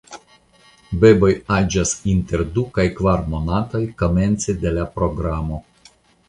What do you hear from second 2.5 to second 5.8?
du kaj kvar monatoj komence de la programo.